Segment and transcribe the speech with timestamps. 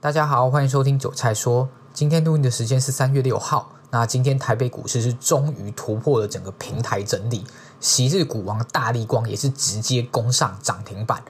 [0.00, 1.68] 大家好，欢迎收听韭菜说。
[1.92, 3.72] 今天录音的时间是三月六号。
[3.90, 7.44] 那今天台北股市是终于突破了整个平台整理，
[7.80, 11.20] 昔日股王大力光也是直接攻上涨停板，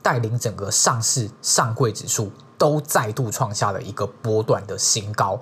[0.00, 5.38] 带领整个上市上柜指数都再度创下了一个波段的新高。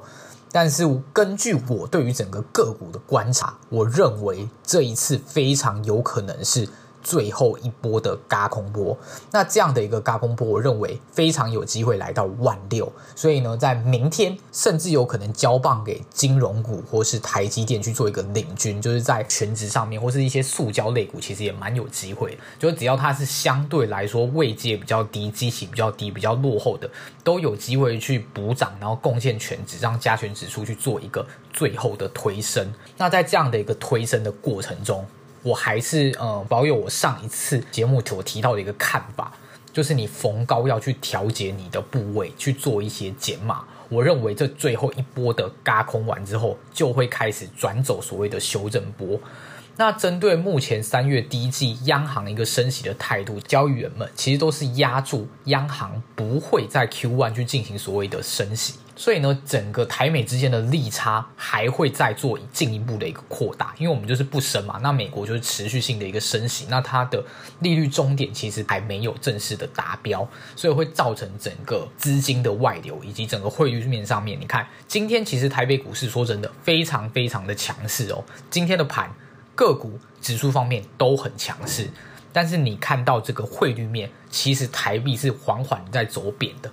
[0.51, 6.69] 但是根据我对于整个个股的观察，我认为这一次非常有可能是。
[7.03, 8.96] 最后一波的嘎空波，
[9.30, 22.38] 那这样的一个嘎空波，我认为非常有机会来到万六，所以呢，在明天甚至有可能交棒给金融股或是台积电去做一个领军，就是在权值上面或是一些塑胶类股，其实也蛮有机会。
[22.59, 26.89] 就是只要它是相对来说位阶比较低、基期比较低、比较落后的，
[27.25, 32.73] 都有机会去补涨，然后贡献权值，让加权指数去做一个最后的推升。
[32.97, 35.05] 那在这样的一个推升的过程中，
[35.42, 39.33] 我还是呃保有我上一次节目所提到的一个看法，
[39.73, 43.64] 就是你逢高要去调节你的部位，去做一些减码。
[43.88, 49.20] 我认为这最后一波的嘎空完之后，就会开始转走所谓的修正波。
[49.77, 58.74] 那针对目前三月第一季央行一个升息的态度，交易员们其实都是压住央行不会在 Q one 去进行所谓的升息。
[59.03, 67.20] 所以呢，整个台美之间的利差还会再做进一步的一个扩大，因为我们就是不升嘛，那美国就是持续性的一个升息，那它的
[67.58, 79.12] 利率终点其实还没有正式的达标，所以会造成整个资金的外流以及整个汇率面上面，你看今天其实台北股市说真的非常非常的强势哦，今天的盘
[79.56, 81.89] 个股指数方面都很强势，
[82.33, 86.70] 但是你看到这个汇率面，其实台币是缓缓在走贬的。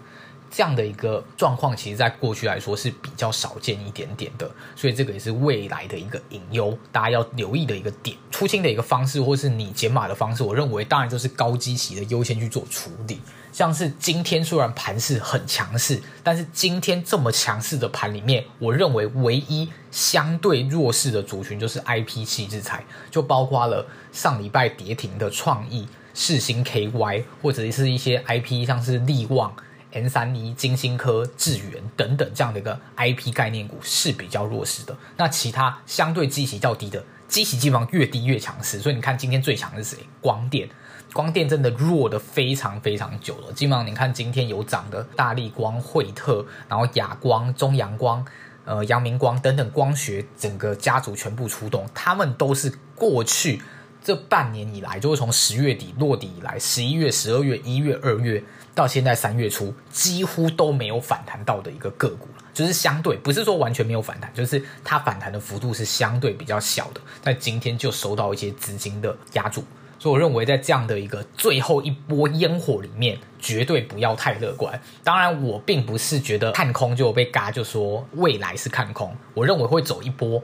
[0.49, 8.17] 这样的一个状况，其实在过去来说是比较少见一点点的，所以这个也是未来的一个隐忧，大家要留意的一个点。
[8.31, 13.19] 出清的一个方式，或是你减码的方式，我认为当然就是高基期的优先去做处理。
[13.51, 29.51] 像是今天虽然盘势很强势，但是今天这么强势的盘里面，我认为唯一相对弱势的族群就是 IP 矽智财，就包括了上礼拜跌停的创意、世星 KY，或者是一些 IP，像是力旺。
[29.91, 34.95] N 三一、金星科、智源等等这样的一个 IP 概念股是比较弱势的。
[35.17, 38.79] 那其他相对基期较低的，基期基本上越低越强势。
[38.79, 40.03] 所以你看今天最强的是谁？
[40.21, 40.69] 光电，
[41.11, 43.51] 光电真的弱的非常非常久了。
[43.53, 48.23] 基本上你看今天有涨的大力光、惠特，然后亚光、中阳光、
[48.65, 53.61] 呃阳明光等等光学整个家族全部出动，他们都是过去
[54.03, 58.43] 这半年以来，就是从十月底落底以来，十一月、十二月、一月、二月。
[58.75, 67.01] 到现在三月初，几乎都没有反弹到的一个个股，就是相对不是说完全没有反弹，就是它反弹的幅度是相对比较小的。
[67.21, 69.65] 在今天就收到一些资金的押注，
[69.97, 74.79] 所以我认为在这样的一个最后一波烟火里面，绝对不要太乐观。
[75.03, 79.13] 当然，我并不是觉得看空就被嘎，就说未来是看空。
[79.33, 80.41] 我认为会走一波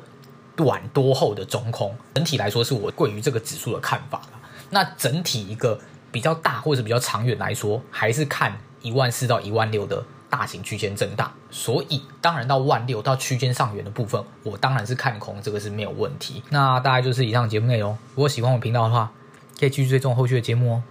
[0.55, 1.95] 短多后的中空。
[2.13, 4.39] 整体来说，是我对于这个指数的看法了。
[4.69, 5.79] 那整体一个。
[6.11, 11.29] 比较大或者比较长远来说，还是看一万四到一万六的大型区间震荡。
[11.51, 16.41] 所以，当然到万六到区间上缘的部分，我当然是看空，这个是没有问题。
[16.51, 17.97] 那大概就是以上节目内容。
[18.15, 19.11] 如果喜欢我频道的话，
[19.59, 20.83] 可以继续追踪后续的节目哦。